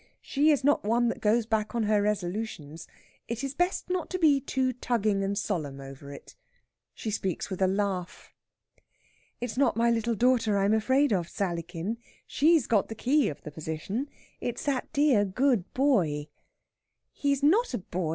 [0.23, 2.87] She is not one that goes back on her resolutions.
[3.27, 6.35] It is best not to be too tugging and solemn over it.
[6.95, 8.33] She speaks with a laugh.
[9.39, 11.97] "It's not my little daughter I'm afraid of, Sallykin.
[12.25, 14.09] She's got the key of the position.
[14.39, 16.29] It's that dear good boy."
[17.11, 18.09] "He's not a boy.